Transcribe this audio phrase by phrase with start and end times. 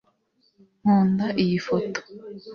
[0.81, 1.99] nkunda iyi foto